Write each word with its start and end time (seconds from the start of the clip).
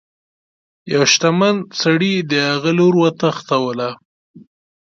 یوه 0.91 1.07
شتمن 1.13 1.55
سړي 1.81 2.13
د 2.31 2.33
هغه 2.49 2.71
لور 2.79 2.93
وتښتوله. 3.01 3.89